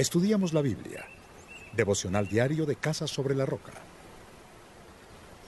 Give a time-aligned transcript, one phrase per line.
[0.00, 1.04] Estudiamos la Biblia.
[1.74, 3.74] Devocional diario de Casa sobre la Roca.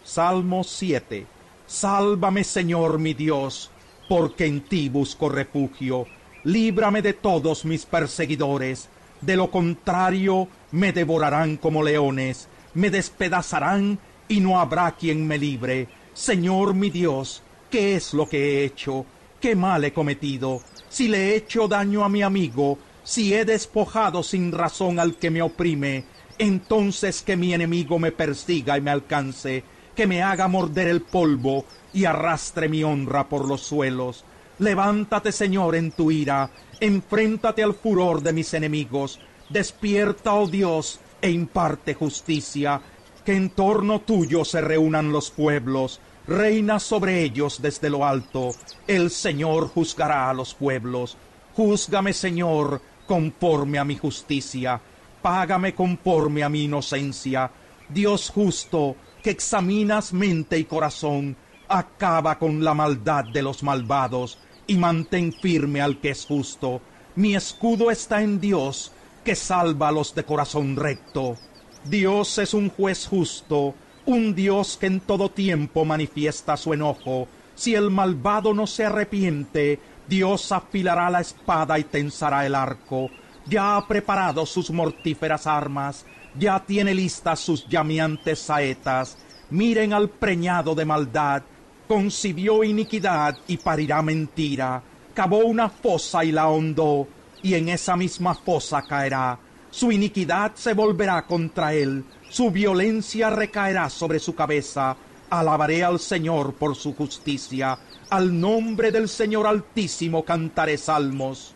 [0.05, 1.25] Salmo 7.
[1.67, 3.71] Sálvame Señor mi Dios,
[4.11, 6.05] porque en ti busco refugio.
[6.45, 8.91] Líbrame de todos mis perseguidores.
[9.23, 13.99] De lo contrario, me devorarán como leones, me despedazarán
[14.29, 15.89] y no habrá quien me libre.
[16.13, 19.07] Señor mi Dios, ¿qué es lo que he hecho?
[19.41, 20.61] ¿Qué mal he cometido?
[20.91, 25.31] Si le he hecho daño a mi amigo, si he despojado sin razón al que
[25.31, 26.05] me oprime,
[26.39, 31.65] entonces que mi enemigo me persiga y me alcance, que me haga morder el polvo
[31.93, 34.25] y arrastre mi honra por los suelos.
[34.59, 41.31] Levántate, Señor, en tu ira, enfréntate al furor de mis enemigos, despierta, oh Dios, e
[41.31, 42.81] imparte justicia,
[43.25, 48.51] que en torno tuyo se reúnan los pueblos, reina sobre ellos desde lo alto,
[48.87, 51.17] el Señor juzgará a los pueblos.
[51.55, 52.81] Júzgame, Señor,
[53.13, 54.81] conforme a mi justicia,
[55.21, 57.51] págame conforme a mi inocencia.
[57.87, 61.37] Dios justo, que examinas mente y corazón,
[61.69, 66.81] acaba con la maldad de los malvados y mantén firme al que es justo.
[67.15, 71.37] Mi escudo está en Dios, que salva a los de corazón recto.
[71.85, 73.75] Dios es un juez justo,
[74.07, 77.29] un Dios que en todo tiempo manifiesta su enojo.
[77.55, 83.11] Si el malvado no se arrepiente, Dios afilará la espada y tensará el arco.
[83.47, 86.05] Ya ha preparado sus mortíferas armas,
[86.39, 89.19] ya tiene listas sus llameantes saetas.
[89.51, 91.43] Miren al preñado de maldad,
[91.89, 94.83] concibió iniquidad y parirá mentira.
[95.15, 97.07] Cavó una fosa y la hondó,
[97.43, 99.39] y en esa misma fosa caerá.
[99.71, 104.97] Su iniquidad se volverá contra él, su violencia recaerá sobre su cabeza.
[105.33, 107.79] Alabaré al Señor por su justicia,
[108.11, 111.55] al nombre del Señor Altísimo cantaré salmos.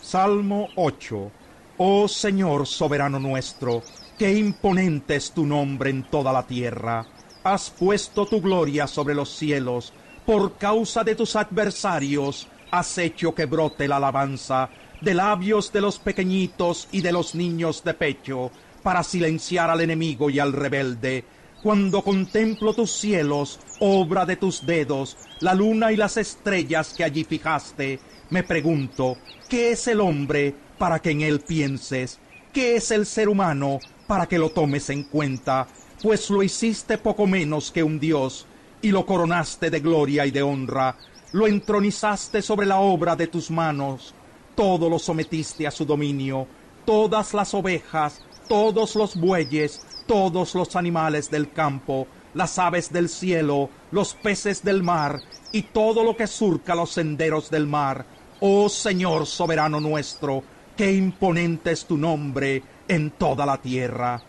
[0.00, 1.32] Salmo 8.
[1.78, 3.82] Oh Señor soberano nuestro,
[4.16, 7.04] qué imponente es tu nombre en toda la tierra.
[7.42, 9.92] Has puesto tu gloria sobre los cielos,
[10.24, 14.70] por causa de tus adversarios has hecho que brote la alabanza
[15.00, 18.52] de labios de los pequeñitos y de los niños de pecho,
[18.84, 21.24] para silenciar al enemigo y al rebelde.
[21.62, 27.22] Cuando contemplo tus cielos, obra de tus dedos, la luna y las estrellas que allí
[27.22, 28.00] fijaste,
[28.30, 29.16] me pregunto,
[29.48, 32.18] ¿qué es el hombre para que en él pienses?
[32.52, 33.78] ¿Qué es el ser humano
[34.08, 35.68] para que lo tomes en cuenta?
[36.02, 38.44] Pues lo hiciste poco menos que un dios,
[38.80, 40.96] y lo coronaste de gloria y de honra,
[41.30, 44.14] lo entronizaste sobre la obra de tus manos,
[44.56, 46.48] todo lo sometiste a su dominio,
[46.84, 53.70] todas las ovejas, todos los bueyes, todos los animales del campo, las aves del cielo,
[53.90, 55.20] los peces del mar,
[55.52, 58.06] y todo lo que surca los senderos del mar.
[58.40, 60.42] Oh Señor soberano nuestro,
[60.76, 64.22] qué imponente es tu nombre en toda la tierra.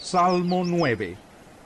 [0.00, 1.16] Salmo 9.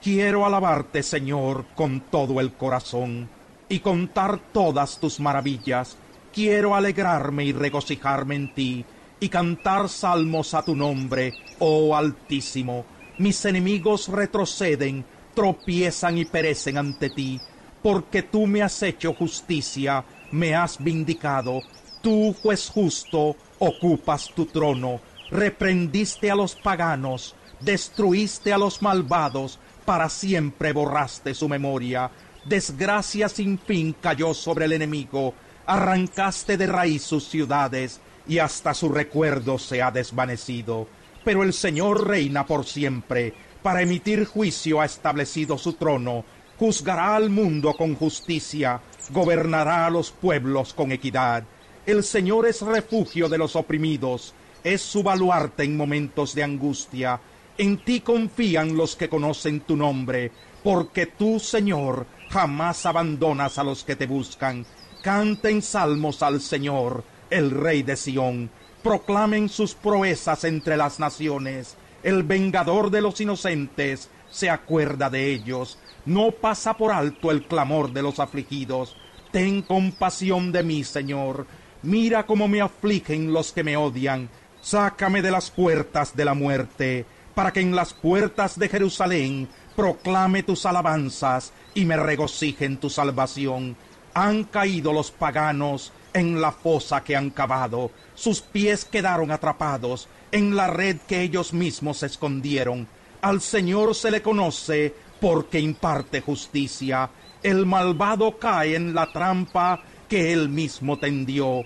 [0.01, 3.29] Quiero alabarte, Señor, con todo el corazón,
[3.69, 5.97] y contar todas tus maravillas
[6.33, 8.85] quiero alegrarme y regocijarme en ti,
[9.19, 12.85] y cantar salmos a tu nombre, oh Altísimo.
[13.17, 17.39] Mis enemigos retroceden, tropiezan y perecen ante ti,
[17.81, 21.63] porque tú me has hecho justicia, me has vindicado.
[22.01, 30.09] Tú, juez justo, ocupas tu trono, reprendiste a los paganos, destruiste a los malvados, para
[30.09, 32.09] siempre borraste su memoria.
[32.45, 35.33] Desgracia sin fin cayó sobre el enemigo,
[35.65, 40.87] arrancaste de raíz sus ciudades, y hasta su recuerdo se ha desvanecido.
[41.23, 46.25] Pero el Señor reina por siempre, para emitir juicio ha establecido su trono,
[46.59, 51.43] juzgará al mundo con justicia, gobernará a los pueblos con equidad.
[51.85, 54.33] El Señor es refugio de los oprimidos,
[54.63, 57.19] es su baluarte en momentos de angustia.
[57.57, 60.31] En ti confían los que conocen tu nombre,
[60.63, 64.65] porque tú, Señor, jamás abandonas a los que te buscan.
[65.01, 68.49] Canten salmos al Señor, el Rey de Sión.
[68.83, 71.77] Proclamen sus proezas entre las naciones.
[72.03, 75.79] El vengador de los inocentes se acuerda de ellos.
[76.05, 78.95] No pasa por alto el clamor de los afligidos.
[79.31, 81.47] Ten compasión de mí, Señor.
[81.81, 84.29] Mira cómo me afligen los que me odian.
[84.61, 90.43] Sácame de las puertas de la muerte, para que en las puertas de Jerusalén proclame
[90.43, 93.75] tus alabanzas y me regocije en tu salvación
[94.13, 100.55] han caído los paganos en la fosa que han cavado, sus pies quedaron atrapados en
[100.55, 102.87] la red que ellos mismos escondieron.
[103.21, 107.09] Al Señor se le conoce porque imparte justicia.
[107.41, 111.63] El malvado cae en la trampa que él mismo tendió.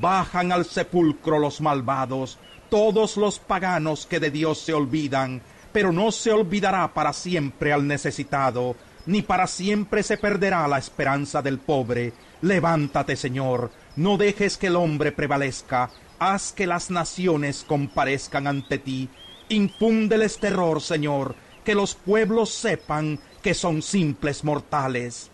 [0.00, 2.38] Bajan al sepulcro los malvados,
[2.68, 5.42] todos los paganos que de Dios se olvidan,
[5.72, 8.76] pero no se olvidará para siempre al necesitado,
[9.10, 12.12] ni para siempre se perderá la esperanza del pobre.
[12.42, 15.90] Levántate, Señor, no dejes que el hombre prevalezca,
[16.20, 19.08] haz que las naciones comparezcan ante ti.
[19.48, 21.34] Infúndeles terror, Señor,
[21.64, 25.32] que los pueblos sepan que son simples mortales.